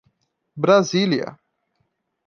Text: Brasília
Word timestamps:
Brasília 0.63 1.37